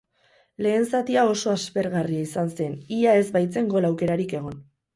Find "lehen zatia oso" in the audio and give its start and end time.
0.67-1.51